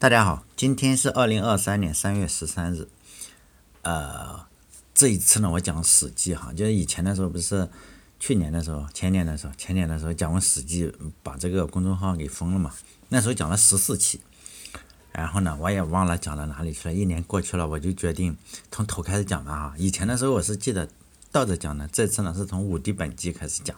[0.00, 2.88] 大家好，今天是二零二三年三月十三日。
[3.82, 4.46] 呃，
[4.94, 7.68] 这一次呢，我讲《史记》哈，就是以前的时候不是
[8.18, 10.86] 去年的时候、前年的时候、前年的时候讲完《史记》，
[11.22, 12.72] 把这个公众号给封了嘛。
[13.10, 14.22] 那时候讲了十四期，
[15.12, 16.94] 然后呢，我也忘了讲到哪里去了。
[16.94, 18.34] 一年过去了，我就决定
[18.72, 19.74] 从头开始讲吧哈。
[19.76, 20.88] 以前的时候我是记得
[21.30, 23.76] 倒着讲的，这次呢是从武帝本纪开始讲。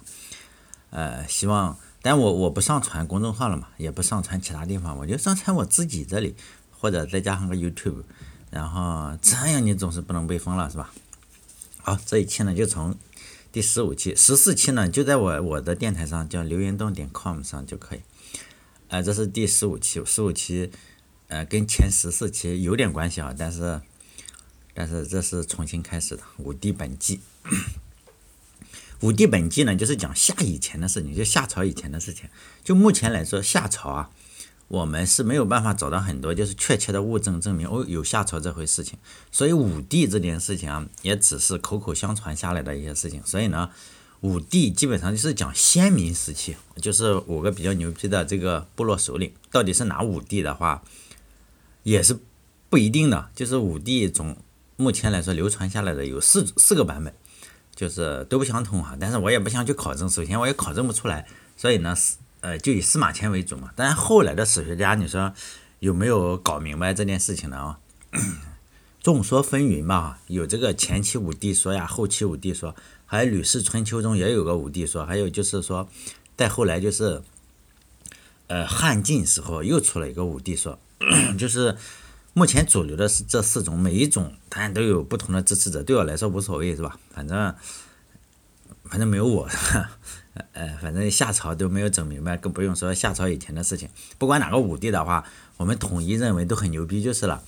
[0.91, 1.77] 呃，希望。
[2.03, 6.35] 但我我不上传公众号了嘛，也不上传其他地方，我就上传我自己这里，
[6.71, 8.03] 或者再加上个 YouTube，
[8.51, 10.93] 然后这样你总是不能被封了，是吧？
[11.79, 12.97] 好，这一期呢就从
[13.53, 18.01] 第十五期、十四期呢就在我我的电台上叫留言洞点 com 上就可以。
[18.89, 20.71] 呃，这是第十五期，十五期
[21.29, 23.81] 呃跟前十四期有点关系啊，但是
[24.75, 27.21] 但是这是重新开始的五帝本纪。
[29.03, 32.29] 武帝本纪呢，就是讲夏以前的事情，就夏朝以前的事情。
[32.63, 34.11] 就目前来说，夏朝啊，
[34.69, 38.97] 我们是没有办法找到很多就是确切的物证证明哦有夏朝这回事情。
[39.33, 43.21] 所以武帝这件事情啊，也只是口口相传下来的一些事情。
[43.25, 43.71] 所以呢，
[44.21, 49.33] 武帝基本上就是讲先民时期，就是五个比较牛逼的这个部落首领。
[49.51, 50.85] 到底是哪五帝的话，
[51.83, 52.17] 也是
[52.71, 53.31] 不一定的。
[53.35, 54.37] 就是五帝总
[54.77, 57.13] 目前来说流传下来的有四四个版本。
[57.83, 61.97] 就是都不相同哈，但是我也不想去考证，首先我也考证不出来，所以呢，
[62.39, 63.73] 呃，就以司马迁为主嘛。
[63.75, 65.33] 但是后来的史学家，你说
[65.81, 67.57] 有没有搞明白这件事情呢？
[67.57, 67.81] 啊，
[69.03, 75.89] 众说纷纭吧，有这个前期武帝说呀，后期武帝说，还有《吕氏春秋》中也有个武帝说，还有就是说，
[76.37, 77.21] 再后来就是，
[78.47, 80.79] 呃，汉晋时候又出了一个武帝说，
[81.37, 81.77] 就是。
[82.35, 86.99] 目前主流的是这四种，每一种当然都有不同的支持者，对我来说无所谓，是吧？
[87.15, 87.55] 反正
[88.85, 89.47] 反正没有我，
[90.55, 93.89] 呃，反正夏朝都没有整明白，更不用说夏朝以前的事情。
[94.19, 95.25] 不管哪个武帝的话，
[95.59, 97.43] 我们统一认为都很牛逼就是了。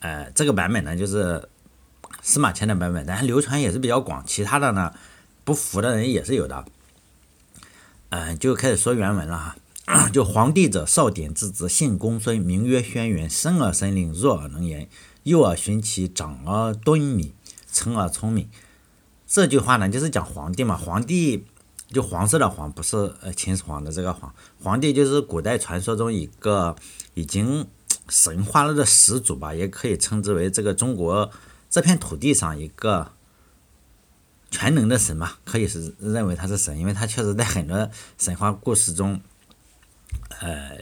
[0.00, 1.48] 呃，这个版本呢就是
[2.20, 4.92] 司马迁的版本，但是流传也是比较广，其他的呢
[5.44, 6.66] 不服的人也是有的。
[8.10, 9.56] 嗯，就开始说原文了哈。
[10.12, 14.88] 就皇帝者，少典之子，姓公孙，名曰轩辕，生而神灵，弱而能言，
[15.22, 17.32] 幼而寻其，长而敦敏，
[17.70, 18.48] 成而聪明。
[19.26, 20.76] 这句话呢，就是讲皇帝嘛。
[20.76, 21.44] 皇帝
[21.90, 24.34] 就黄色的黄，不是呃秦始皇的这个皇。
[24.62, 26.74] 皇帝就是古代传说中一个
[27.14, 27.66] 已经
[28.08, 31.30] 神化了的始祖吧，也可以称之为这个中国
[31.68, 33.12] 这片土地上一个
[34.50, 39.20] 全能的神嘛，可以是认为他是神，因为他确实在很多神话故事中。
[40.40, 40.78] 呃，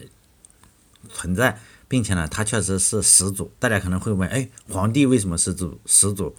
[1.08, 1.58] 存在，
[1.88, 3.50] 并且呢，他确实是始祖。
[3.58, 6.34] 大家可能会问，哎，皇帝为什么是祖始祖？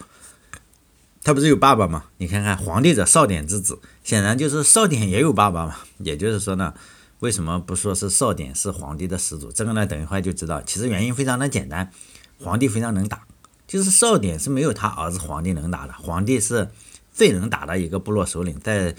[1.23, 2.05] 他不是有爸爸吗？
[2.17, 5.77] 你看看，皇帝者，少典之子，显然就是少典也有爸爸嘛。
[5.97, 6.73] 也就是说呢，
[7.19, 9.51] 为什么不说是少典是皇帝的始祖？
[9.51, 10.61] 这个呢，等一会儿就知道。
[10.61, 11.91] 其实原因非常的简单，
[12.39, 13.25] 皇帝非常能打，
[13.65, 15.93] 就是少典是没有他儿子皇帝能打的。
[15.93, 16.69] 皇帝是
[17.11, 18.95] 最能打的一个部落首领，在。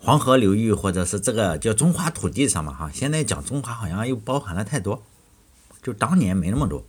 [0.00, 5.02] 黄河流域或者是这个叫中华土地上嘛，哈，现在讲中华好像又包含了太多，
[5.82, 6.84] 就当年没那么多。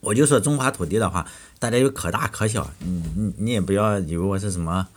[0.00, 1.26] 我就说中华土地的话，
[1.58, 4.88] 大家又可大可小，你你你也不要以为我是什么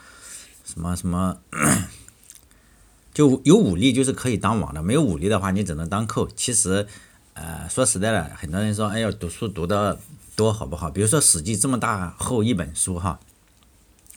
[0.65, 1.37] 什么什么，
[3.13, 6.27] 就有武力就是可以当王的，没有武力的话你只能当寇。
[6.35, 6.87] 其实，
[7.33, 9.99] 呃，说实在的，很多人说，哎呀，读书读的
[10.35, 10.89] 多好不好？
[10.89, 13.19] 比如说《史记》这么大厚一本书，哈，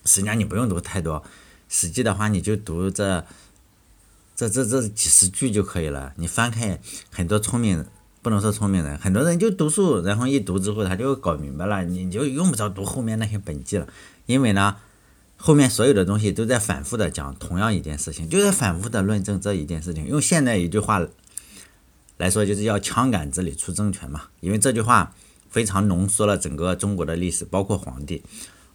[0.04, 1.22] 实际上你不用读太多。
[1.68, 3.24] 史记的话，你就读这
[4.34, 6.12] 这这这几十句就可以了。
[6.16, 6.80] 你翻开
[7.10, 7.84] 很多聪明，
[8.22, 13.86] 不能说聪明人，很多人就读书，然后一读之后他就搞明白了，你就用不着读后面那些本纪了。
[14.26, 14.76] 因为呢，
[15.36, 20.06] 后面所有的东西都在反复的讲同样一件事情，就在反复的论证这一件事情。
[20.06, 21.06] 用现在一句话
[22.16, 24.24] 来说，就是要枪杆子里出政权嘛。
[24.40, 25.14] 因为这句话
[25.50, 28.22] 非常浓缩了整个中国的历史，包括皇帝。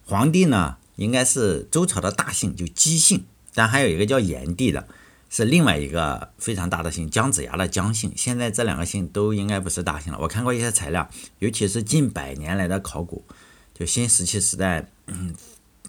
[0.04, 0.76] 皇帝呢？
[0.96, 3.24] 应该是周朝的大姓，就姬姓，
[3.54, 4.86] 但还有一个叫炎帝的，
[5.28, 8.12] 是另外一个非常大的姓，姜子牙的姜姓。
[8.16, 10.18] 现在这两个姓都应该不是大姓了。
[10.20, 11.10] 我看过一些材料，
[11.40, 13.24] 尤其是近百年来的考古，
[13.74, 15.34] 就新石器时代，嗯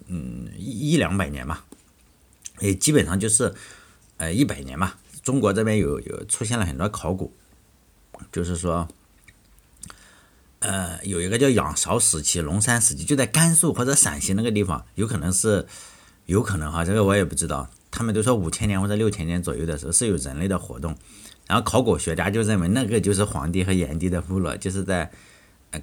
[0.07, 1.65] 嗯一一两百年吧，
[2.59, 3.53] 也基本上就是
[4.17, 4.97] 呃一百年吧。
[5.23, 7.33] 中国这边有有出现了很多考古，
[8.31, 8.87] 就是说。
[10.65, 15.67] 呃，有一个叫仰韶时期、龙山时期，就在甘肃或者陕西那个地方，有可能是，
[16.25, 17.69] 有可能哈，这个我也不知道。
[17.91, 20.97] 他们都说五千年或者六千年左右的时候是有人类的活动，
[21.45, 25.11] 然后考古学家就认为那个就是黄帝和炎帝的部落，就是在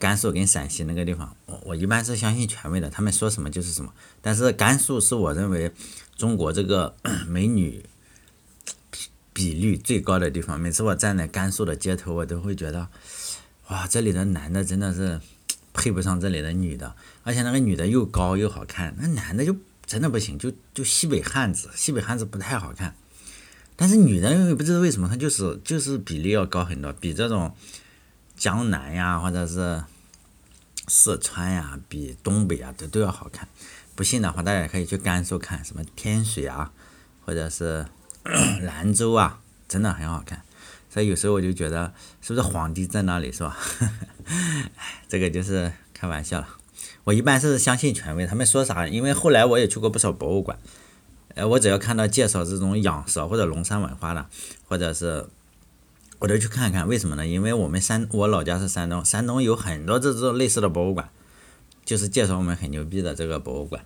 [0.00, 1.36] 甘肃跟陕西那个地方。
[1.46, 3.94] 我我一般是相信权威的，他们说什么就是什么。
[4.20, 5.70] 但是甘肃是我认为
[6.16, 6.96] 中国这个
[7.28, 7.84] 美女
[9.32, 12.88] 比率最高的地方，每次我站在甘肃的街头，我都会觉得。
[13.68, 15.20] 哇，这里的男的真的是
[15.72, 19.56] 配不上这里的女的，而且那个女的又高又好看，那男的就
[19.86, 22.94] 真的不行，就就西北汉子，西北汉子不太好看。
[23.74, 27.54] 但是女的又不知道为什么，她就是就是比例要高很多，比这种
[28.36, 29.82] 江南呀，或者是
[30.88, 33.48] 四川呀，比东北啊都都要好看。
[33.94, 36.70] 不信的话，大家可以去甘肃看，什么天水啊，
[37.24, 37.86] 或者是
[38.62, 40.42] 兰州啊，真的很好看。
[40.92, 43.56] 所以有时候我就觉得，是不是皇帝在那里，是吧？
[44.26, 46.46] 哎， 这个就是开玩笑了。
[47.04, 50.58] 我一般是相信权威，他们说啥，因为后来我也去过不少博物馆。
[51.34, 54.26] 呃，我只要看到介绍这种仰韶或者龙山文化的，
[54.68, 55.26] 或者是，
[56.18, 56.86] 我都去看看。
[56.86, 57.26] 为什么呢？
[57.26, 61.08] 因为我们山，我老家是山东，山东有很多这种类似的博物馆，
[61.86, 63.82] 就是介绍我们很牛逼的这个博物馆。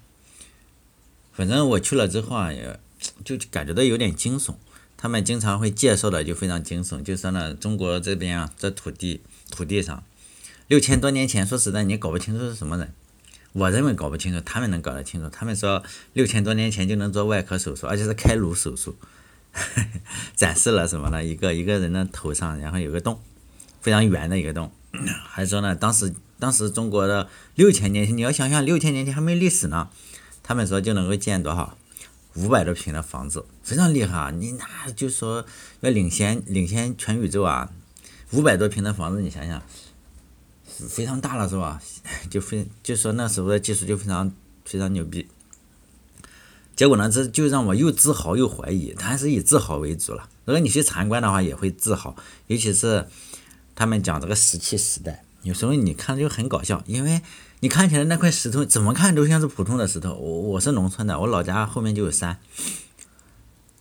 [1.32, 2.80] 反正我去了之后啊，也
[3.24, 4.56] 就感觉到有点惊悚。
[4.96, 9.20] 他们经常会介绍的就非常惊悚，就说呢，中国这边啊，这土地
[9.50, 10.02] 土地上，
[10.68, 12.92] 六千多年前，说实在，你搞不清楚是什么人。
[13.52, 15.28] 我认为搞不清楚，他们能搞得清楚。
[15.30, 15.82] 他们说
[16.12, 18.96] 六千多年前就能做外科手术，而且是开颅手术，
[20.36, 21.24] 展示了什么呢？
[21.24, 23.18] 一个一个人的头上，然后有个洞，
[23.80, 24.70] 非常圆的一个洞。
[25.28, 29.88] 还说呢，当时当时中国的六千年前，你要想想六千年前还没历史呢，
[30.42, 31.78] 他们说就能够建多少
[32.36, 34.30] 五百多平的房子，非常厉害啊！
[34.30, 35.44] 你那就说
[35.80, 37.70] 要领先领先全宇宙啊，
[38.32, 39.62] 五百多平的房子，你想想。
[40.88, 41.80] 非常大了是吧？
[42.28, 44.30] 就非就说那时候的技术就非常
[44.64, 45.26] 非常牛逼。
[46.74, 48.92] 结果呢，这就让我又自豪又怀疑。
[48.92, 50.28] 他还是以自豪为主了。
[50.44, 52.14] 如果你去参观的话，也会自豪。
[52.48, 53.08] 尤其是
[53.74, 57.22] 他们讲这个石器时代，有时候你看就很搞笑，因为
[57.60, 60.12] 你看起来那块石头怎么看都像是普通的石头。
[60.14, 62.40] 我我是农村的，我老家后面就有山，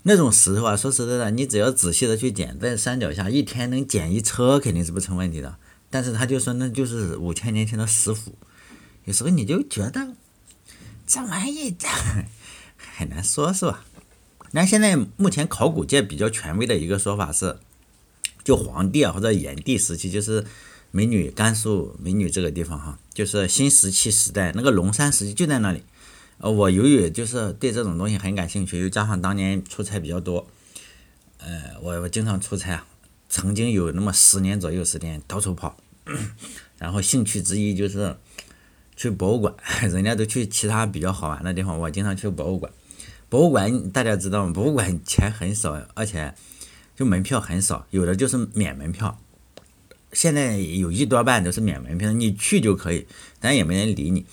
[0.03, 5.57] 那种石头啊，说实在的，你只要仔细的去捡，在山脚下一天能捡一车肯定是不成问题的。
[5.89, 8.35] 但是他就说那就是五千年前的石斧，
[9.05, 10.13] 有时候你就觉得
[11.07, 11.75] 这玩意
[12.97, 13.83] 很难说，是吧？
[14.51, 17.57] 那现在目前考古界比较权威的一个说法是，
[18.43, 20.45] 就黄帝啊或者炎帝时期，就是
[20.95, 25.83] 美女甘肃美女这个地方哈，就是新石器时代那个龙山时期就在那里。
[26.37, 30.47] 呃，我由于就是对这种东西很感兴趣，又加上当年出差比较多，
[31.39, 32.87] 呃，我我经常出差啊，
[33.27, 35.75] 曾经有那么十年左右时间到处跑。
[36.79, 38.15] 然后兴趣之一就是
[38.95, 39.53] 去博物馆，
[39.91, 42.71] 人家都去其他比较好玩的地方，我经常去博物馆。
[43.27, 44.53] 博物馆大家知道吗？
[44.53, 46.33] 博物馆钱很少，而且
[46.95, 49.19] 就门票很少，有的就是免门票。
[50.13, 53.05] 现在有一多半都是免门票，你去就可以，
[53.39, 54.25] 但也没人理你。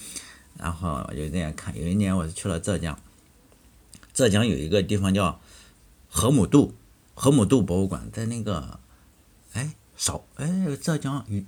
[0.59, 2.99] 然后我就这样看，有一年我是去了浙江，
[4.13, 5.41] 浙江有一个地方叫
[6.09, 6.75] 河姆渡，
[7.15, 8.79] 河姆渡博物馆在那个，
[9.55, 11.45] 哎，少哎，浙江余。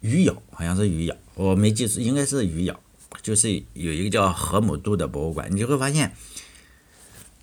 [0.00, 2.80] 余姚好像是余姚，我没记住，应该是余姚，
[3.22, 6.14] 就是有一个叫河姆渡的博物馆，你就会发现，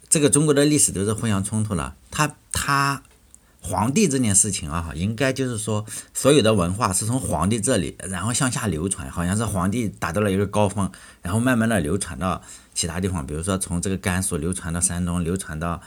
[0.09, 1.95] 这个中国的历史都是互相冲突了。
[2.09, 3.03] 他他
[3.62, 10.89] 皇帝这件事情啊，应该就是说，所有的文化是从皇帝这里，然后向下流传，好像是皇帝达到了一个高峰，
[11.21, 12.42] 然后慢慢的流传到
[12.74, 15.81] 其他地方，比如说从这个甘肃流传到山东，流传到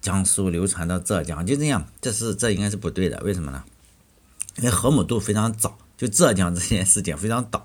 [0.00, 3.64] 江苏，流传到浙江，就这样，这是这应该是不对的，为什么呢？
[4.58, 7.64] 因为河姆渡非常早，就浙江这件事情非常早，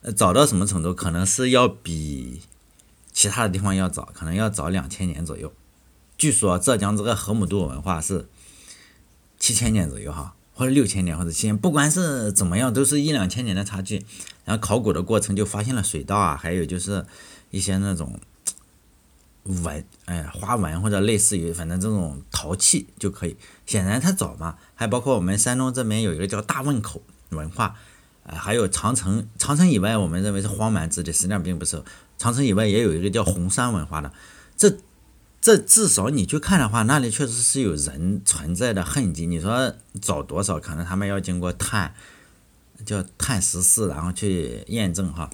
[0.00, 0.92] 呃，早到什么程度？
[0.92, 2.40] 可能是要比
[3.12, 5.52] 其他的地方要早，可能要早两千年左右。
[6.16, 8.26] 据说浙江这个河姆渡文化是
[9.48, 14.04] 七千年左右哈，或者六千年或者七千，不管是怎么样，都是一两千年的差距。
[14.44, 17.06] 然后考古的过程就发现了水稻啊，还有就是
[17.50, 18.20] 一些那种。
[19.44, 23.34] 纹，哎，花纹或者类似于，反正这种陶器就可以。
[23.64, 27.00] 显然它早嘛，还包括我们山东这边有一个叫大汶口
[27.30, 27.74] 文化，
[28.24, 31.82] 呃，还有长城，长城以外我们认为是荒蛮之地，实际上并不是。
[32.18, 34.12] 长城以外也有一个叫红山文化的，
[34.54, 34.76] 这
[35.40, 39.26] 这至少你去看的话，那里确实是有人存在的痕迹。
[39.26, 41.94] 你说早多少，可能他们要经过碳，
[42.84, 45.30] 叫碳十四，然后去验证哈。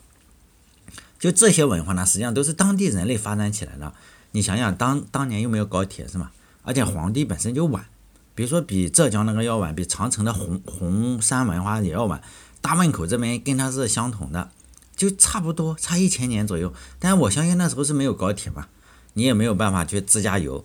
[1.19, 3.95] 就这些文化呢，实际上都是当地人类发展起来的。
[4.33, 6.31] 你想想，当当年又没有高铁是吗？
[6.63, 7.87] 而且皇帝本身就晚，
[8.35, 12.21] 比如说比浙江那个要晚，比长城的红红山文化也要晚。
[12.61, 14.51] 大汶口这边跟它是相同的，
[14.97, 16.73] 就差不多差一千年左右。
[16.99, 18.67] 但是我相信那时候是没有高铁嘛，
[19.15, 20.65] 你也没有办法去自驾游，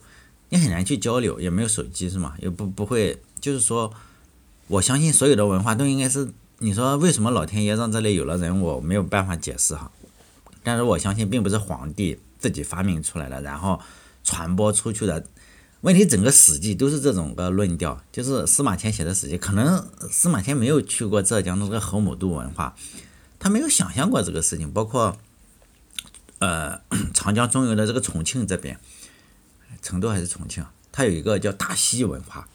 [0.50, 2.36] 你很难去交流，也没有手机是吗？
[2.40, 3.92] 也不不会，就是说，
[4.68, 9.92] 我相信所有的文化都应该是，你说为什么老天爷让这里有了人，我没有办法解释哈。
[10.62, 13.80] 但是我相信，并不是皇帝自己发明出来的，然后
[14.24, 15.26] 传播出去的。
[15.82, 22.76] 问题整个《史记》都是这种个论调，就是司马迁写的《史记》，可能司马迁没有去过浙江的这个河姆渡文化，
[23.40, 24.70] 他没有想象过这个事情。
[24.70, 25.16] 包括，
[26.40, 26.82] 呃，
[27.14, 28.80] 长江中游的这个重庆这边，
[29.82, 32.48] 成都还是重庆，它有一个叫大溪文化，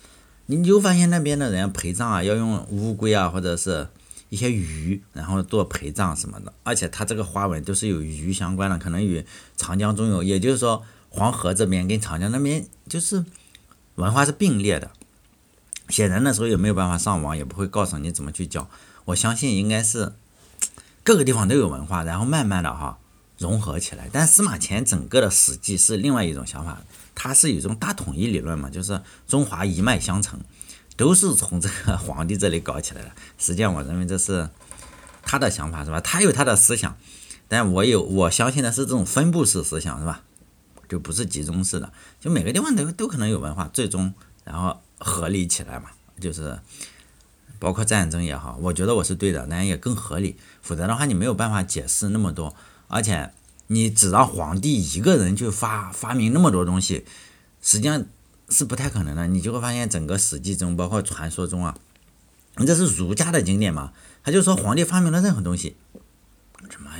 [0.46, 3.88] 你就发现那边的人陪葬啊，要用乌龟啊，或者是
[4.28, 9.24] 一些鱼，然后做陪葬什么的，而且它这个花纹都是有鱼相关的，可能与
[9.56, 10.84] 长江中游，也就是说。
[11.16, 13.24] 黄河这边跟长江那边就是
[13.94, 14.90] 文化是并列的，
[15.88, 18.68] 写人的时候也没有办法上网，也不会告诉你怎么去教。
[19.04, 20.14] 我相信应该是
[21.04, 22.98] 各个地方都有文化，然后慢慢的哈
[23.38, 24.08] 融合起来。
[24.12, 26.82] 但司马迁整个的史记是另外一种想法，
[27.14, 30.40] 他是有一种大统一理论嘛，就是中华一脉相承，
[30.96, 33.10] 都是从这个 皇帝这里搞起来的。
[33.38, 34.48] 实际上，我认为这是
[35.22, 36.00] 他的想法是吧？
[36.00, 36.96] 他有他的思想，
[37.48, 40.22] 但我有我相信的是这种分布式思想是吧？
[40.86, 44.12] 就不是集中式的，就每个地方都都可能有文化，最终
[44.44, 45.86] 然后合理起来嘛，
[46.20, 46.60] 就是
[47.58, 52.54] 包括战争也好，我觉得我是对的，但也更合理，否则的话你没有办法解释那么多，
[52.88, 53.32] 而且
[53.68, 57.04] 你只让皇帝一个人去发发明那么多东西，
[57.62, 58.04] 实际上
[58.48, 61.76] 是不太可能的，你就会发现整个史记中，包括传说中啊，
[62.56, 65.76] 你这是儒家的经典嘛，他就说皇帝发明了任何东西。
[66.70, 66.90] 什么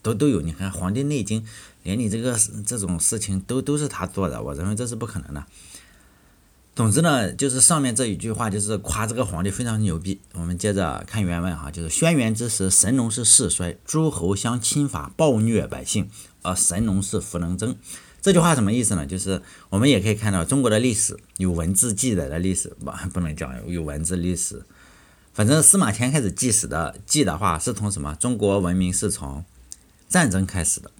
[0.00, 1.42] 都都有，你看《黄帝内经》，
[1.82, 5.44] 连你这个这种事情都都是他做的，我认为这是不可能的。
[6.74, 10.18] 总之呢，就是上面这一句话就是夸这个皇帝非常牛逼。
[10.32, 16.08] 我们接着看原文哈，就是轩辕之时，神农氏世衰，诸侯相侵伐，暴虐百姓，
[16.40, 17.76] 而神农氏弗能征。
[18.22, 19.04] 这句话什么意思呢？
[19.04, 24.64] 就是我们也可以看到中国的历史有文字记载的历史，不不能讲有文字历史。
[25.34, 28.14] 反正司马迁开始记史的记的话，是从什么？
[28.14, 29.44] 中国文明是从
[30.08, 30.90] 战争开始的。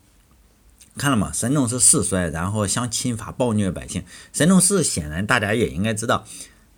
[0.97, 1.31] 看了吗？
[1.33, 4.05] 神农是世衰，然后相侵伐，暴虐百姓。
[4.33, 6.25] 神农氏显然大家也应该知道，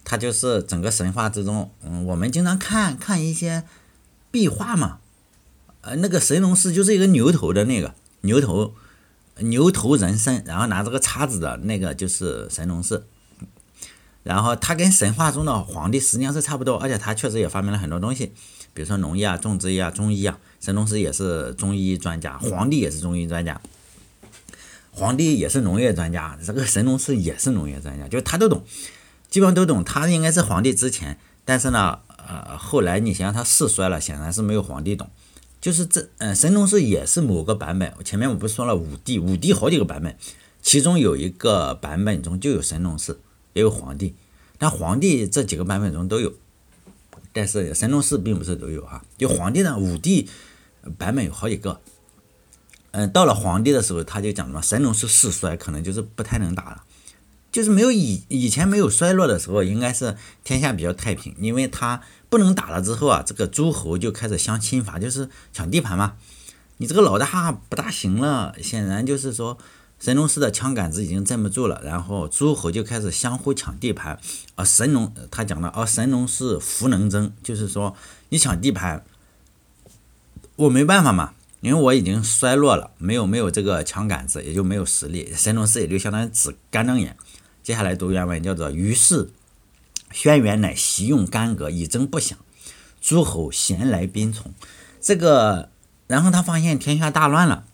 [0.04, 3.64] 他就是整个神话之中，嗯，我们经常看看一些
[4.30, 4.98] 壁画嘛，
[5.80, 8.74] 呃，那个神农氏就是一个牛头的那个牛头
[9.38, 13.04] 牛头人身，然后拿着个叉子的那个就是神农氏。
[14.22, 18.32] 然后他跟神话中的皇帝实际上是差不多，而且他确实也发明了很多东西，
[18.72, 20.38] 比如说农业啊、种植业啊、中医啊。
[20.60, 23.60] 神农氏也是中医专家，皇帝也是中医专家，
[24.94, 28.62] 皇帝也是农业专家，这个神农氏也是农业专家，就他都懂，
[29.28, 29.82] 基本上都懂。
[29.82, 35.10] 他应该是皇帝之前，但是呢，呃，后来你想想他世衰了，显然是没有皇帝懂。
[35.60, 37.92] 就是这，嗯，神农氏也是某个版本。
[38.04, 40.16] 前面我不是说了五帝，五帝好几个版本，
[40.62, 43.18] 其中有一个版本中就有神农氏。
[43.54, 44.14] 也有皇帝，
[44.58, 46.32] 但皇帝这几个版本中都有，
[47.32, 49.04] 但是神农氏并不是都有哈。
[49.18, 50.28] 就皇帝呢，五帝
[50.98, 51.80] 版本有好几个。
[52.96, 56.84] 嗯，到了皇帝的时候，他就讲什么神农氏世衰，可能就是不太能打了，
[57.50, 66.14] 就是没有以以前没有衰落的时候，应该是天下比较太平，因为他不能打了之后啊，这个诸侯就开始相侵伐，就是抢地盘嘛。
[66.76, 69.58] 你这个老大不大行了，显然就是说。
[70.00, 74.18] 神农氏的枪杆子已经站不住了，然后诸侯就开始相互抢地盘。
[74.54, 77.96] 而神农他讲了，而神农氏福能争，就是说
[78.28, 79.02] 你抢地盘，
[80.56, 81.32] 我没办法嘛，
[81.64, 85.32] 因为我已经衰落了，没有没有这个枪杆子，也就没有实力。
[85.34, 87.16] 神农氏也就相当于指干瞪眼。
[87.62, 89.30] 接下来读原文，叫做：于是
[90.12, 92.36] 轩辕乃习用干戈以征不响，
[93.00, 94.52] 诸侯咸来宾从。
[95.00, 95.70] 这个，
[96.06, 97.64] 然后他发现天下大乱了。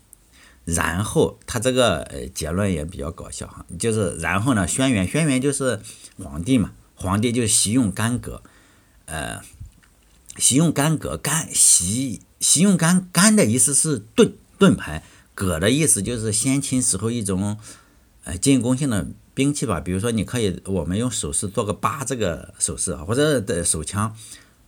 [0.67, 5.81] 然后他这个呃结论也比较搞笑哈，就是然后呢，轩辕轩辕就是
[6.23, 8.41] 皇帝嘛，皇帝就习用干戈，
[9.07, 9.41] 呃，
[10.37, 15.05] 习用干戈，干习习用干干的意思是盾盾牌，
[15.35, 17.57] 戈的意思就是先秦时候一种
[18.25, 24.17] 呃进攻性的兵器吧，比如说你可以我们用手势做个八这个手势啊，或者的手枪。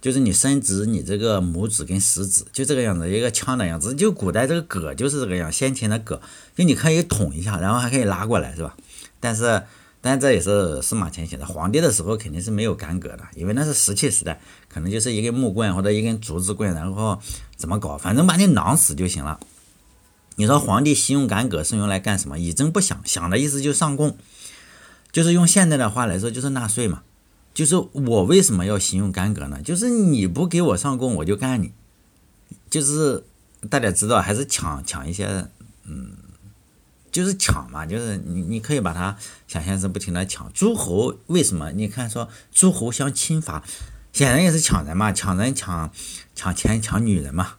[0.01, 3.95] 就是你伸直你这个拇指跟食指，就这个样子，一个枪的样子。
[3.95, 6.21] 就古代这个戈就是这个样，先秦的戈，
[6.57, 8.77] 就你可以捅一下，然后还可以拉过来，是吧？
[9.21, 9.63] 但是，
[10.03, 11.47] 但这也是司马迁写的。
[11.47, 17.19] 皇帝的时候肯定是没有干戈的，因为那是石器时代，可能就是一根木棍或者一根竹子棍，然后
[17.57, 19.41] 怎么搞，反正把你囊死就行了。
[20.37, 22.39] 你说皇帝习用干戈是用来干什么？
[22.39, 24.17] 以征不饷，饷的意思就上贡，
[25.13, 27.03] 就是用现在的话来说就是纳税嘛。
[27.55, 29.61] 就是我为什么要行用干戈呢？
[29.63, 31.73] 就是你不给我上供，我就干你。
[32.71, 33.23] 就是
[33.69, 35.47] 大家知道，还是抢抢一些，
[35.85, 36.17] 嗯，
[37.13, 37.87] 就是抢嘛。
[37.87, 39.17] 就是你你可以把它
[39.47, 40.53] 想象成不停的抢。
[40.53, 41.71] 诸侯为什么？
[41.71, 43.63] 你看说诸侯相侵伐，
[44.13, 45.93] 显然也是抢人嘛，抢人抢
[46.35, 47.59] 抢钱抢女人嘛，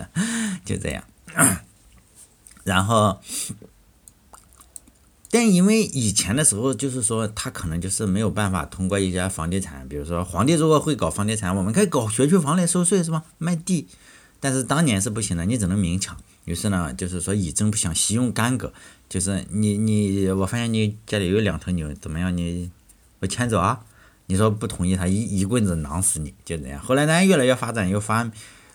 [0.66, 1.04] 就这样。
[2.64, 3.20] 然后
[5.30, 13.24] 但因为以前的时候，就是说他可能就是没有办法通过一些房地产，比如说皇帝如果会搞房地产，我们可以搞学区房来收税是吧？
[13.38, 13.86] 卖地，
[14.40, 16.16] 但是当年是不行的，你只能明抢。
[16.48, 18.72] 于是呢，就是说以征不响，习用干戈，
[19.08, 22.34] 就是你你，我发现你家里有两头牛，怎么样？
[22.34, 22.70] 你
[23.20, 23.80] 我牵走啊？
[24.26, 26.80] 你说不同意，他一一棍子囊死你，就这样。
[26.80, 28.30] 后来呢，越来越发展，又发，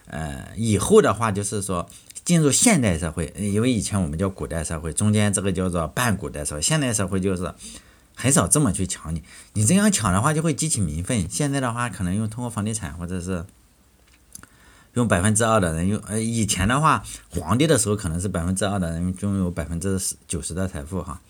[0.06, 1.89] 呃，以后的话就是说。
[2.25, 6.62] 进入现代社会，因为以前我们叫古代社会，中间这个叫做半古代社会。
[6.62, 7.53] 现代社会就是
[8.15, 9.22] 很少这么去抢你，
[9.56, 11.30] 你这样抢的话就会激起民愤。
[11.30, 13.46] 现在的话，可能用通过房地产，或者是
[14.94, 21.22] 用百分之二的人用，呃，以前的话，皇帝的时候可能是百分之二的人拥有百分之九十的财富哈。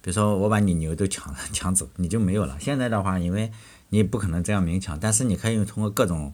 [0.00, 2.56] 比如说我把你牛都抢了抢走，你就没有了。
[2.60, 3.52] 现在的话，因为
[3.90, 6.32] 你不可能这样明抢，但是你可以用通过各种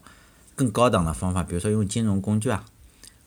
[0.55, 2.65] 更高档的方法，比如说用金融工具啊。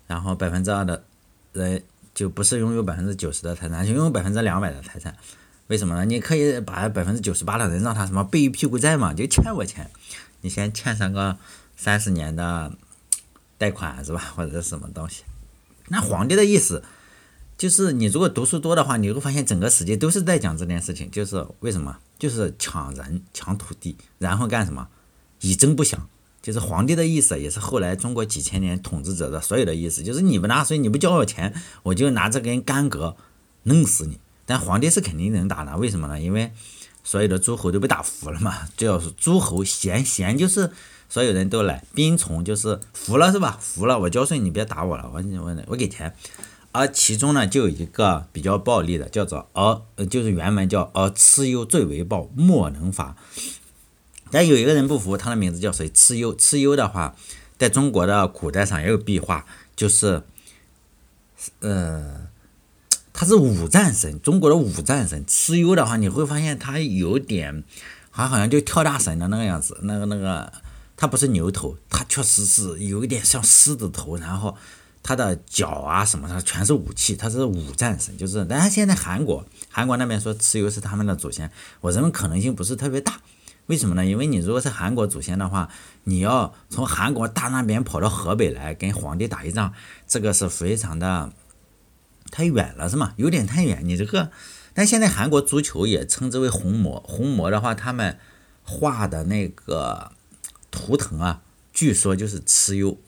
[0.07, 1.05] 然后百分之二的
[1.53, 1.83] 人
[2.15, 5.15] 就不是拥有百分之九十的财产，就拥有百分之两百的财产。
[5.67, 6.05] 为什么呢？
[6.07, 9.91] 你可以把百分之九十八的人让他什么背一屁股债嘛，就欠我钱，
[10.41, 11.37] 你先欠上个
[11.77, 12.73] 三十年的
[13.59, 15.25] 贷款是吧，或者是什么东西？
[15.89, 16.83] 那皇帝的意思
[17.59, 21.99] 就是，你如果读书多的话，你会发现整个世界都是在讲这件事情，就是为什么？
[22.19, 24.89] 就是抢人、抢土地，然后干什么？
[25.41, 26.09] 以征不响。
[26.41, 33.17] 就是皇帝的意思，也是后来中国几千年统治者的所有的意思，就是你不纳税，你不交我钱，我就拿这根干戈
[33.65, 34.19] 弄死你。
[34.47, 36.19] 但皇帝是肯定能打的，为什么呢？
[36.19, 36.53] 因为
[37.03, 38.69] 所有的诸侯都被打服了嘛。
[38.77, 40.71] 就要是诸侯贤，贤就是
[41.09, 43.59] 所有人都来，兵从就是服了是吧？
[43.61, 46.15] 服了，我交税，你别打我了，我我我给钱。
[46.71, 53.17] 而其中呢，就有一个比较暴力的，叫做而，就是原文叫而蚩尤最为暴，莫能伐。
[54.31, 55.89] 但有一个人不服，他的名字叫谁？
[55.89, 56.37] 蚩尤。
[56.37, 57.17] 蚩尤的话，
[57.57, 60.23] 在中国的古代上也有壁画，就是，
[61.61, 62.29] 呃，
[63.15, 65.25] 他是五战神，中国的五战神。
[65.25, 67.65] 蚩尤的话，你会发现他有点，
[68.13, 70.53] 他好像就跳大神的那个样子，那个那个，
[71.01, 74.57] 他不是牛头，他确实是有一点像狮子头，然后
[75.01, 78.45] 他的脚啊什么的全是武器，他是五战神，就是。
[78.47, 81.49] 但是现在韩国，韩国那边说蚩尤是他们的祖先，
[81.81, 83.21] 我认为可能性不是特别大。
[83.67, 84.05] 为什么呢？
[84.05, 85.69] 因为你如果是韩国祖先的话，
[86.05, 89.73] 你要从韩国大那边跑到河北来跟皇帝打一仗，
[90.09, 91.31] 这个是非常的
[92.33, 93.13] 太远了，是吗？
[93.17, 93.83] 有点太远。
[93.85, 94.31] 你这个，
[94.75, 98.19] 但现在韩国足球也称之为红魔，红魔的话，他们
[98.65, 100.13] 画的那个
[100.71, 102.99] 图腾啊，据说就是蚩尤。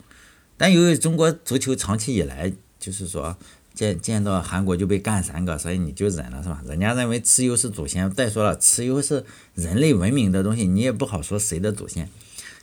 [0.57, 3.37] 但由于中国足球长期以来就是说。
[3.73, 6.61] 见见到韩国就被干三个，所以你就忍了是吧？
[6.67, 12.11] 人家认为蚩尤是祖先，再说了，蚩尤是人类文明的东西，你也不好说谁的祖先。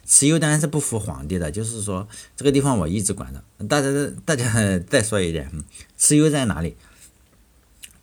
[0.05, 3.43] 蚩尤当然是不服皇帝的，就是说这个地方我一直管着。
[3.67, 3.87] 大家
[4.25, 5.49] 大家再说一点，
[5.97, 6.75] 蚩尤在哪里？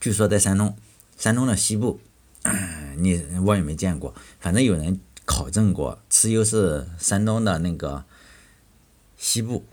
[0.00, 0.76] 据说在山东，
[1.16, 2.00] 山东的西部。
[2.96, 8.04] 你我也没见过，反正有人考证过，蚩尤是山东的那个
[9.16, 9.64] 西部。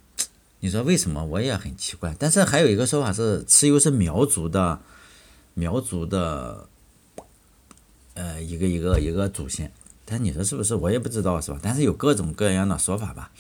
[0.59, 1.25] 你说为什么？
[1.25, 2.15] 我也很奇怪。
[2.19, 4.79] 但是还有一个说法是，蚩尤是苗族的，
[5.55, 6.67] 苗族的，
[8.13, 9.71] 呃，一个一个一个祖先。
[10.05, 10.75] 但你说是不是？
[10.75, 11.59] 我也不知道，是吧？
[11.61, 13.31] 但是有各种各样的说法吧。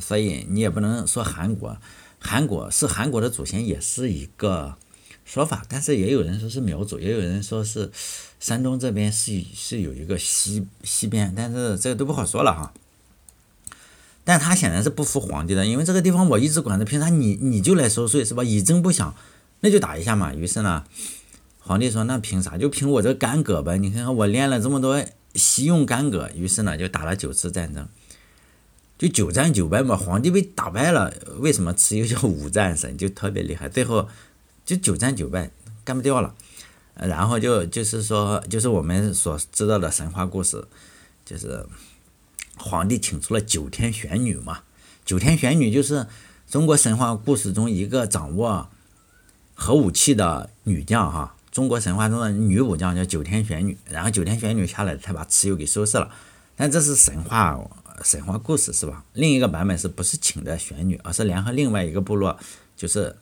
[0.00, 1.76] 所以你也不能说韩国，
[2.18, 4.76] 韩国是韩国的祖先，也是一个
[5.24, 5.64] 说法。
[5.68, 7.90] 但是也有人说是苗族，也有人说是
[8.40, 12.72] 山东这边是是有一个西西边，但是这个都不好说了哈。
[14.26, 18.42] 但他显然是不服皇帝的，因为这个地方我一直管着，凭啥你你就来收税是吧？
[18.42, 19.14] 以征不响，
[19.60, 20.32] 那就打一下嘛。
[20.32, 20.84] 于是呢，
[21.60, 22.56] 皇帝说那凭啥？
[22.56, 23.76] 就凭我这干戈呗。
[23.76, 27.86] 你看看我练了这么多习用干戈，于是呢就打了九次战争，
[28.96, 29.94] 就九战九败嘛。
[29.94, 33.68] 皇帝被打败了，为什么蚩尤叫五战神就特别厉害？
[33.68, 34.08] 最后
[34.64, 35.50] 就九战九败，
[35.84, 36.34] 干不掉了。
[36.94, 40.64] 然后就就是说，就是我们所知道的神话故事，
[41.24, 41.66] 就是。
[42.56, 44.60] 皇帝请出了九天玄女嘛？
[45.04, 46.06] 九天玄女就是
[46.48, 48.70] 中国神话故事中一个掌握
[49.56, 51.34] 核武器的女将哈。
[51.50, 56.08] 中国神话中的女武将叫九天玄女，然后九天玄女下来才把蚩尤给收拾了。
[56.54, 57.58] 但这是神话
[58.04, 59.04] 神话故事是吧？
[59.14, 62.38] 另一个版本是不是请的玄女，而是联合另外一个部落，
[62.76, 63.16] 就是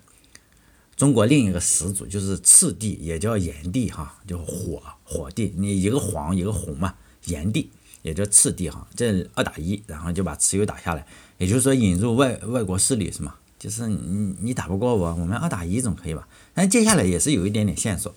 [0.96, 6.94] 中国另一个始祖，就是赤帝，也叫炎帝哈，就火火帝，你一个黄一个红嘛，
[7.26, 7.70] 炎帝。
[8.02, 11.06] 也叫赤帝哈，这二打一，然后就把蚩尤打下来，
[11.38, 13.36] 也就是说引入外外国势力是吗？
[13.60, 16.26] 就是你你打不过我，我们二打一总可以吧？
[16.52, 18.12] 但接下来也是有一点点线索，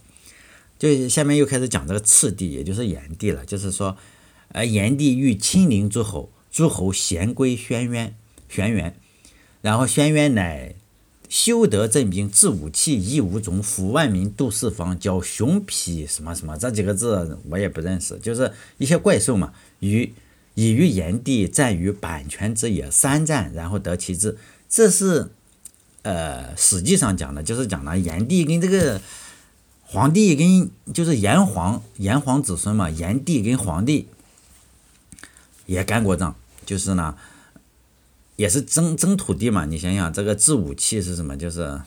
[0.80, 3.96] 就下面又开始讲这个赤帝，也就是炎帝了，就是说，
[4.48, 8.14] 呃，炎帝欲亲临诸侯，诸侯咸归轩辕，
[8.50, 8.94] 轩辕，
[9.62, 10.74] 然后轩辕乃
[11.36, 19.52] 修德正兵，治武器，夷吾种，抚万民，度四方，教熊罴什么什么这几个字我也不认识，就是一些怪兽嘛。
[19.82, 20.14] 与
[20.54, 24.38] 以于炎帝战于阪泉之野，三战，然后得其志。
[24.70, 25.30] 这是
[26.04, 29.02] 呃史记上讲的，就是讲了炎帝跟这个
[29.84, 34.08] 黄帝跟就是炎黄炎黄子孙嘛，炎帝跟黄帝
[35.66, 36.34] 也干过仗，
[36.66, 37.18] 就是呢。
[38.36, 41.38] 也是争争土地嘛，你想想这个制武器是什么？
[41.38, 41.82] 就是，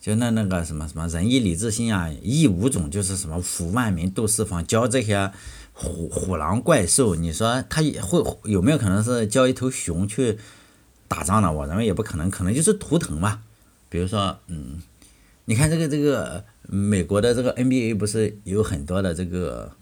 [0.00, 5.32] 就那那个什么什么仁义礼智信啊，义五种就是什么抚万民度四方，教这些
[5.72, 7.14] 虎虎狼怪兽。
[7.14, 10.38] 你说他也会有没有可能是教一头熊去
[11.08, 11.52] 打仗呢？
[11.52, 13.42] 我认为也不可能，可能就是图腾嘛。
[13.88, 14.82] 比如说，嗯，
[15.46, 19.72] 你看这个这个美国的这个 NBA 不是有很多的这个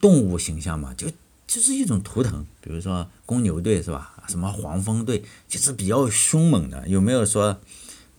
[0.00, 0.92] 动物形象嘛？
[0.94, 1.06] 就
[1.48, 4.14] 就是一种图腾，比如说公牛队是吧？
[4.28, 7.58] 什么黄蜂队就是比较凶猛的，有没有说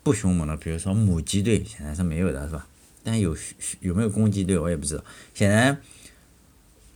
[0.02, 0.58] 不凶猛的？
[0.58, 2.68] 比如说母鸡队，显然是没有的，是吧？
[3.04, 3.38] 但有
[3.82, 5.04] 有没有公鸡队，我也不知道。
[5.36, 5.80] 显然，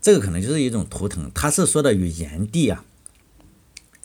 [0.02, 1.30] 这个可能就是一种图腾。
[1.36, 2.84] 他是说的与炎帝啊，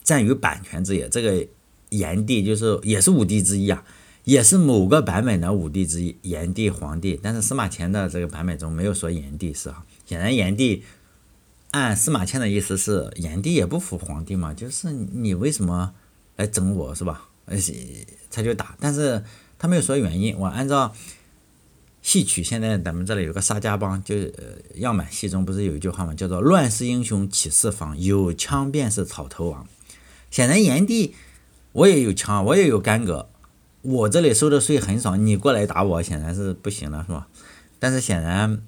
[0.04, 1.08] 占于版权之野。
[1.08, 1.48] 这个
[1.88, 3.82] 炎帝就是也是五帝之一啊，
[4.24, 7.18] 也是某个版本的五帝之一，炎帝、黄帝。
[7.22, 9.82] 但是司马迁的这个版本中没有说炎帝是啊。
[10.04, 10.84] 显然炎帝。
[11.70, 15.92] 按司马迁的意思是，炎帝也不服皇帝嘛，就是你为什么
[16.36, 17.28] 来整我是吧？
[17.44, 17.58] 呃，
[18.30, 19.22] 他就打，但是
[19.58, 20.34] 他没有说原因。
[20.38, 20.94] 我按照
[22.00, 24.16] 戏曲，现在咱们这里有个沙家浜，就
[24.76, 29.66] 样板戏中不是有一句话嘛，叫做“乱世英雄起四方，有枪便是草头王”。
[30.30, 31.14] 显然炎帝，
[31.72, 33.28] 我也有枪，我也有干戈，
[33.82, 37.28] 我这里收的税很少，你过来打我，显然是不行了，是吧？
[37.78, 38.62] 但是显然。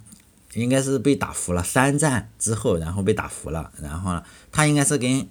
[0.54, 5.28] 应该是被打服了，三战之后，然后被打服了，然后呢，他应该是跟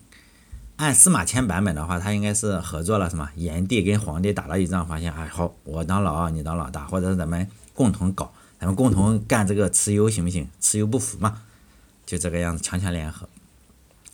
[0.78, 10.48] 按司马迁版本的话，他应该是合作了，什么炎帝跟黄帝打了一仗，发现哎好，我当老二，你当老大，或者是咱们共同搞，咱们共同干这个蚩尤行不行？
[10.62, 11.42] 蚩尤不服嘛，
[12.06, 13.28] 就这个样子强强联合。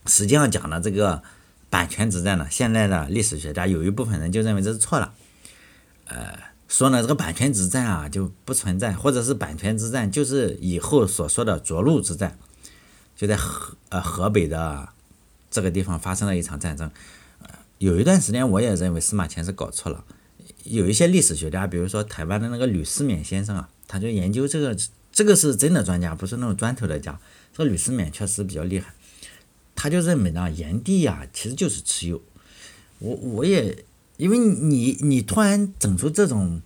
[0.08, 1.22] 实际上讲的这个
[1.70, 5.14] 版权之战呢，现在的历史学家有一部分人就认为这是错了，
[6.08, 6.55] 呃。
[6.68, 12.38] 说呢，这个版权之战啊就不存在，或者是版权之战就是以后所说的涿鹿之战，
[13.16, 14.90] 就在河呃河北的
[15.52, 16.90] 这个地方发生了一场战争。
[17.78, 20.04] 有一段时间我也认为司马迁是搞错了。
[20.64, 24.76] 有一些历史学家，比如说台湾的那个吕思勉先生啊，他就研究这个，
[25.12, 27.20] 这个是真的专家，不是那种砖头的家。
[27.54, 28.96] 这个吕思勉确实比较厉害，
[29.76, 32.22] 他就认为呢，炎帝呀其实就是蚩尤。
[33.00, 33.86] 我我也。
[34.18, 36.62] 因为你你突然整出这种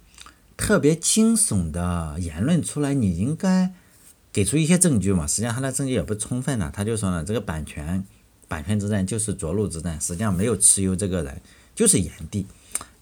[0.56, 3.74] 特别惊悚的言论出来，你应该
[4.32, 5.26] 给出一些证据嘛？
[5.26, 6.72] 实际上他的证据也不充分呢。
[6.74, 8.04] 他就说呢，这个版权
[8.48, 11.42] 版权之战就是涿鹿之战，实际上没有蚩尤这个人，
[11.74, 12.46] 就是炎帝。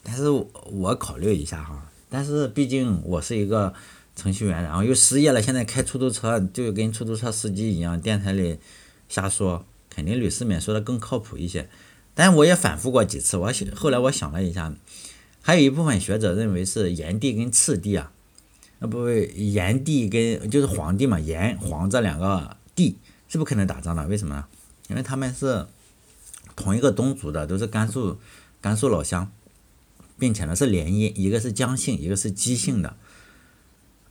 [0.03, 3.73] 但是我考虑一下哈，但是毕竟我是一个
[4.15, 8.57] 程序员，然后又失业了，现在开出租车就跟出租车司机一样，电台里
[9.09, 11.67] 瞎说，肯定吕思勉说的更靠谱一些。
[12.17, 14.73] 但我也反复过几次，我想后来我想了一下，
[15.43, 18.11] 还有一部分学者认为是炎帝跟次帝啊，
[18.79, 24.45] 那不炎帝跟就是黄帝嘛，炎黄这两个帝是不可能打仗的，为什么呢？
[24.87, 25.67] 因为他们是
[26.55, 28.17] 同一个宗族的，都是甘肃
[28.59, 29.31] 甘肃老乡，
[30.17, 32.97] 并且呢是联姻，一个是姜姓，一个是姬姓的，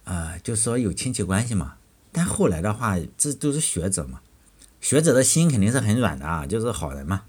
[0.05, 1.75] 呃，就说有亲戚关系嘛。
[2.13, 4.21] 但后来的话，这都是学者嘛，
[4.81, 7.25] 学者的心肯定是很软的啊，就是好人嘛。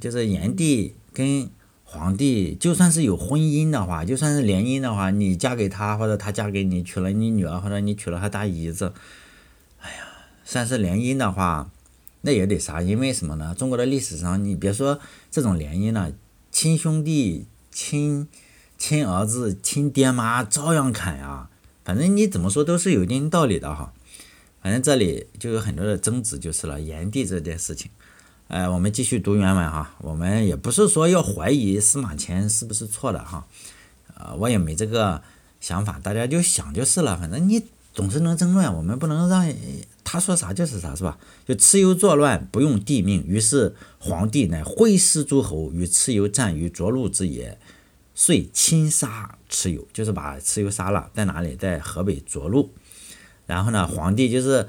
[0.00, 1.50] 就是炎帝跟
[1.84, 8.92] 黄帝，就算是有婚姻的话，就算是联姻的话，你嫁给他，或者他嫁给你，娶了你女儿，或者你娶了他大姨子，
[9.80, 10.06] 哎呀，
[10.44, 11.70] 算是联姻的话，
[12.22, 13.54] 那也得杀，因为什么呢？
[13.56, 14.98] 中国的历史上，你别说
[15.30, 16.12] 这种联姻了，
[16.50, 18.28] 亲兄弟、亲
[18.76, 21.48] 亲儿子、亲爹妈照样砍呀。
[21.84, 23.94] 反正你怎么说都是有一定道理的哈。
[24.60, 27.90] 反正这里就有很多的争执，就是了炎帝这件事情。
[28.48, 29.96] 哎，我们继续读原文哈。
[29.98, 33.44] 我们也不是说要怀疑司马迁是不是错的哈，
[34.14, 35.20] 呃，我也没这个
[35.58, 37.18] 想法，大家就想就是了。
[37.18, 37.60] 反正你
[37.92, 39.52] 总是能争论，我们不能让
[40.04, 41.18] 他说啥就是啥，是吧？
[41.44, 47.58] 就蚩尤作乱，不用帝命，于是皇帝乃挥师诸侯与蚩尤战于涿鹿之野，
[48.14, 51.56] 遂亲杀蚩尤，就是把蚩尤杀了，在哪里？
[51.56, 52.70] 在河北涿鹿。
[53.46, 54.68] 然后呢，皇帝就是。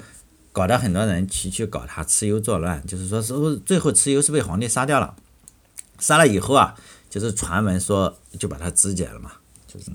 [0.58, 5.16] 搞得很多人去去搞他，蚩尤作乱，就是说是最后蚩尤是被皇帝杀掉了，
[6.00, 6.74] 杀了以后啊，
[7.12, 9.34] 就是传闻说就把他肢解了嘛，
[9.68, 9.92] 就是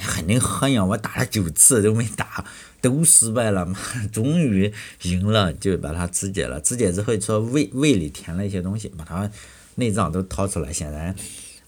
[0.00, 2.42] 很能喝呀，我打了九次都没打，
[2.80, 3.78] 都失败了嘛，
[4.10, 9.30] 终于赢了，就把他肢解了，肢解之后说胃胃里填了一些东西，把他
[9.74, 11.14] 内脏都掏出来，显然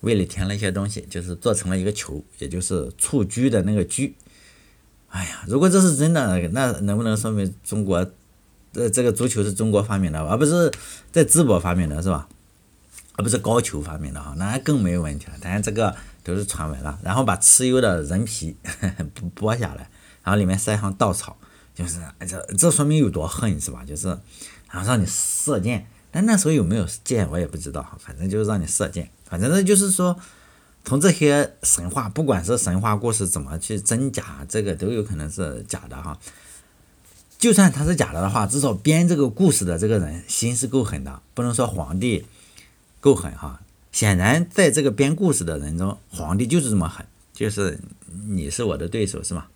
[0.01, 4.15] 胃里填了一些东西，就是做成了一个球，也就是蹴鞠的那个鞠。
[5.09, 8.11] 哎呀，如果这是真的，那能不能说明中国，
[8.75, 10.71] 呃，这个足球是中国发明的，而不是
[11.11, 12.29] 在淄博发明的，是吧？
[13.17, 15.33] 而不是高俅发明的哈，那更没有问题了。
[15.41, 16.99] 当然这个都是传闻了。
[17.03, 18.57] 然后把蚩尤的人皮
[19.37, 19.91] 剥下来，
[20.23, 21.37] 然后里面塞上稻草，
[21.75, 23.85] 就是这这说明有多恨是吧？
[23.85, 24.09] 就是
[24.71, 30.17] 然后让你射箭，但那时候有没有箭我也不知道哈，反正就是让你射箭，反正就是说。
[30.83, 36.19] 从这些神话，不管是神话故事怎么去真假，这个都有可能是假的哈。
[37.41, 42.27] 就算他是假的的话，至少编这个故事的这个人心是够狠的，不能说皇帝
[43.01, 43.63] 够狠哈。
[43.91, 47.81] 显然，在这个编故事的人中，皇帝就是这么狠，就是
[48.29, 49.47] 你是我的对手是吗？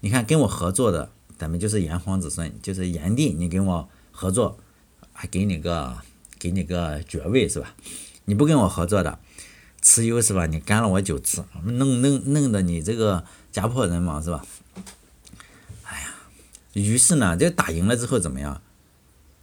[0.00, 4.58] 你看跟我合作的，咱们就是炎黄子孙，就是炎帝，你跟我合作，
[5.12, 5.96] 还给你个
[6.40, 7.76] 给你个爵位是吧？
[8.24, 9.20] 你不跟我合作的。
[9.80, 10.46] 蚩尤是吧？
[10.46, 14.44] 你干了我九次，弄弄弄得你这个家破人亡是吧？
[16.72, 18.62] 于是呢，这打赢了之后怎么样？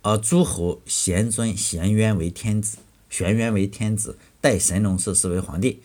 [0.02, 2.78] 呃，诸侯咸尊咸渊为天子，
[3.10, 5.82] 玄渊为天子，代神农氏是为皇帝。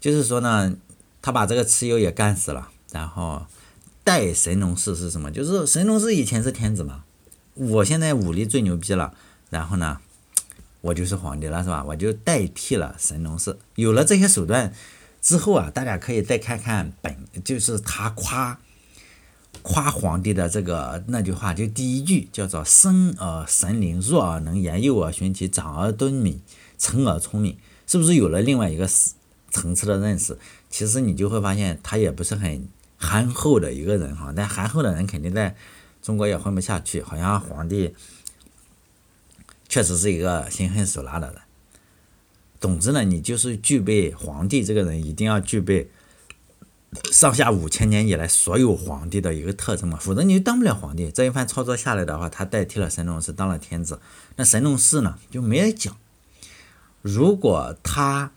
[0.00, 0.76] 就是说呢，
[1.20, 3.46] 他把这个蚩尤也干死了，然后
[4.04, 5.30] 代神农氏是什么？
[5.30, 7.04] 就是神农氏以前是天子嘛，
[7.54, 9.14] 我现在武力最牛逼了，
[9.50, 9.98] 然后呢？
[10.82, 11.82] 我就是皇帝了，是吧？
[11.82, 13.58] 我就代替了神农氏。
[13.74, 14.72] 有了这些手段
[15.20, 18.60] 之后啊，大家可以再看看本，就是他夸
[19.62, 26.40] 夸皇帝的这个那句话，就第一句叫做“生而神灵，弱而能言，幼而循其长而敦敏，
[26.78, 28.88] 成而聪明”，是不是有了另外一个
[29.50, 30.38] 层次的认识？
[30.68, 34.32] 其实你就会发现，他也不是很憨厚的一个人哈。
[34.36, 35.56] 但憨厚的人肯定在
[36.02, 37.94] 中国也混不下去，好像皇帝。
[39.68, 41.40] 确实是一个心狠手辣的人。
[42.60, 45.90] 总之呢，你就是具备皇帝这个人一定要具备
[47.12, 51.10] 上下五千年以来所有皇帝的一个特征嘛，否则你就当不了皇帝。
[51.10, 54.00] 这一番操作下来的话，他代替了神农氏当了天子，
[54.36, 55.96] 那神农氏呢就没人讲。
[57.02, 58.32] 如果他，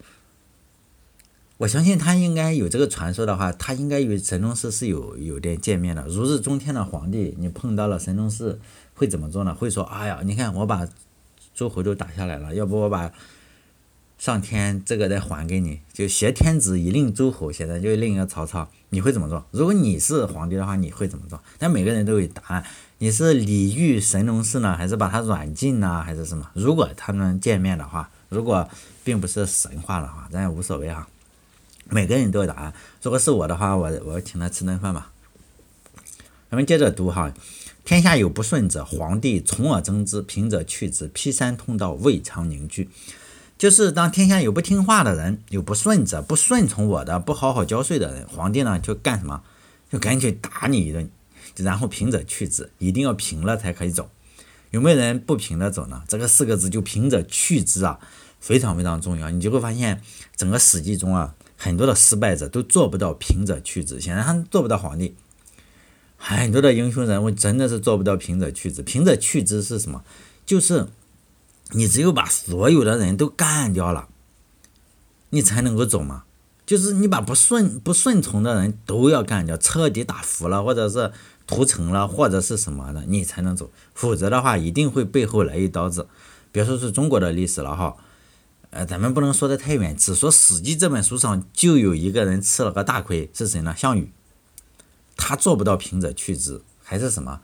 [1.58, 6.08] 我相信他应该有这个传说的话，他应该与神农氏是有有点见面的。
[6.08, 8.60] 如日中天的皇帝，你碰到了神农氏
[8.94, 9.54] 会怎么做呢？
[9.54, 10.88] 会说：“哎呀，你看我把。”
[11.56, 13.12] 诸侯都打下来了，要不我把
[14.20, 17.50] 上天这个再还给你，就挟天子以令诸侯。
[17.54, 19.46] 现在就是另一个曹操，你会怎么做？
[19.52, 21.42] 如果你是皇帝的话，你会怎么做？
[21.58, 22.66] 但每个人都有答案。
[22.98, 26.50] 你是礼遇神农氏呢，还是把他软禁呢，还是什么？
[26.54, 28.70] 如果他们见面的话，如果
[29.06, 31.08] 并不是神话的话，咱也无所谓哈。
[31.90, 32.74] 每个人都有答案。
[33.02, 35.14] 如果是我的话，我我请他吃顿饭吧。
[36.52, 37.34] 咱们接着读哈。
[37.86, 42.90] 天下有不顺者，皇帝从而征之，平者去之，劈山通道，未尝凝聚。
[43.60, 49.44] 就是当天下有不听话的人，有不顺者，不顺从我的，不好好交税的人，皇帝呢就干什么？
[49.92, 51.10] 就赶紧打你一顿，
[51.58, 54.10] 然后平者去之，一定要平了才可以走。
[54.72, 56.04] 有没有人不平的走呢？
[56.08, 58.00] 这个四个字就平者去之啊，
[58.40, 59.30] 非常非常重要。
[59.30, 60.02] 你就会发现，
[60.38, 65.18] 整个史记中啊，很多的失败者都做不到平者去之，显然他做不到皇帝。
[66.16, 68.82] 很多的英雄人物真的是做不到平者去之。
[68.82, 70.02] 平者去之是什么？
[70.46, 70.88] 就是
[71.72, 74.10] 你只有把所有的人都干掉了，
[75.30, 76.24] 你才能够走嘛。
[76.66, 81.12] 就是你把不顺不顺从的人都要干掉，彻底打服了，或者是
[81.48, 83.72] 屠城了，或者是什么的，你才能走。
[83.96, 86.08] 否则的话，一定会背后来一刀子。
[86.52, 87.98] 别说是中国的历史了哈，
[88.70, 93.76] 呃，咱们不能说的太远，只说《史记》这本书上就有一个人吃了个大亏，是谁呢？
[93.76, 94.12] 项羽。
[95.18, 97.42] 他做不到平者去之，还是什么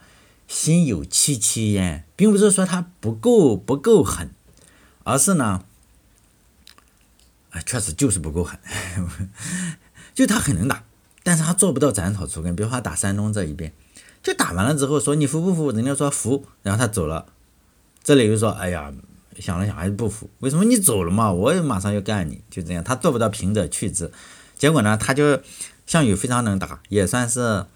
[0.48, 4.30] 心有戚戚焉，并不是说他不够不够狠，
[5.04, 5.64] 而是呢，
[7.52, 8.60] 啊，确实就是不够狠，
[10.14, 10.84] 就他很能打，
[11.24, 12.56] 但是他做不到斩草除根。
[12.56, 13.74] 比如说打山东这一边，
[14.22, 15.72] 就打完了之后说你服不服？
[15.72, 17.28] 人家说服，然后他走了，
[18.04, 18.94] 这里又说哎呀，
[19.40, 20.30] 想了想还是不服。
[20.40, 21.32] 为什么你走了嘛？
[21.32, 24.12] 我也马上要干你，就这样，他做不到平者去之，
[24.58, 25.42] 结果呢，他就。
[25.88, 27.68] 项羽非常能打，也算是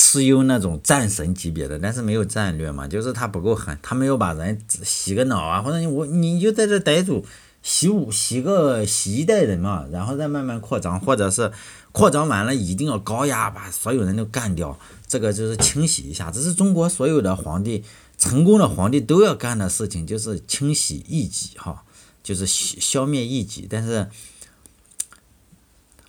[0.00, 7.26] 蚩尤那种战神级别的，但是没有战略嘛，就是他不够狠，他没有把人洗个脑啊，或者你我你就在这待住，
[7.62, 11.52] 洗五洗个洗一代人嘛，然后再慢慢扩张，或者是
[11.92, 17.84] 扩张完了一定要高压把所有人都干掉，这个就是清洗一下，这是中国所有的皇帝
[18.16, 21.84] 成功的皇帝都要干的事情，就是清洗异己哈，
[22.22, 24.08] 就是消灭异己，但是。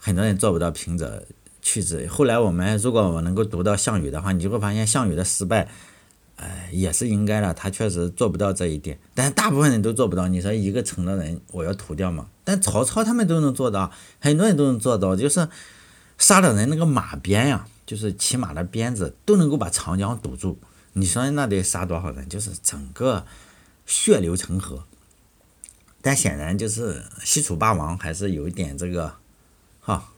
[0.03, 1.27] 很多人做不到平者
[1.61, 2.07] 去之。
[2.07, 5.69] 后来我们如果我能够读到项羽的话，你就会发现项羽的失败，
[6.37, 7.53] 哎，也是应该的。
[7.53, 10.27] 他确实做不到这一点，但是大部分人都做不到。
[10.27, 12.27] 你说一个城的人，我要屠掉吗？
[12.43, 15.47] 但曹操他们都能做到，很多人都能做到，就是
[16.17, 20.59] 杀的人那个马鞭呀，就是骑马的鞭子都能够把长江堵住。
[20.93, 22.27] 你说那得杀多少人？
[22.27, 23.25] 就是整个
[23.85, 24.83] 血流成河。
[26.03, 29.13] 但显然就是西楚霸王还是有一点这个，
[29.79, 30.11] 哈，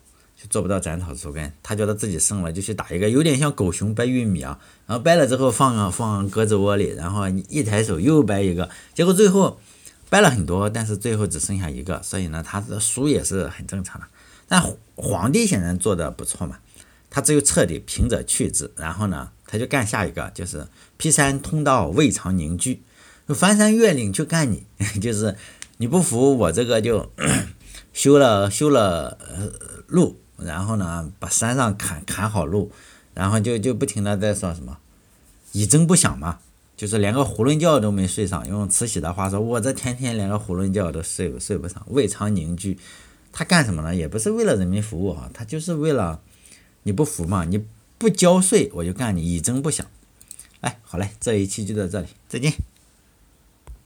[0.49, 1.51] 做不到斩草除根。
[1.61, 4.59] 他觉得自己胜了，就去打一个，有点像狗熊掰玉米啊。
[4.85, 9.59] 然后掰了之后放放鸽子窝里，然后你一抬手又掰一个，结果最后
[10.09, 12.01] 掰了很多，但是最后只剩下一个。
[12.03, 14.07] 所以呢，他的输也是很正常的。
[14.47, 14.63] 但
[14.95, 16.59] 皇帝显然做的不错嘛，
[17.09, 22.81] 他只有彻底平者去之，然后呢，他就干下一个，就是劈山通道未尝凝聚，
[23.27, 24.63] 翻山越岭去干你，
[25.01, 25.35] 就是。
[25.77, 27.11] 你不服我这个就
[27.93, 29.17] 修了修了
[29.87, 32.71] 路，然后呢把山上砍砍好路，
[33.13, 34.77] 然后就就不停的在说什么
[35.51, 36.39] 以争不响嘛，
[36.75, 38.47] 就是连个囫囵觉都没睡上。
[38.47, 42.77] 用慈禧的话说，我这天天连个囫囵觉都睡不睡不上，未尝凝聚。
[43.31, 43.95] 他干什么呢？
[43.95, 46.21] 也不是为了人民服务啊，他就是为了
[46.83, 47.65] 你不服嘛，你
[47.97, 49.85] 不交税我就干你，以争不响。
[50.61, 52.53] 哎，好嘞，这一期就到这里，再见。